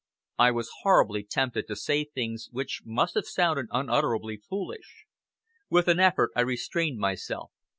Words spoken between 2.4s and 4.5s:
which must have sounded unutterably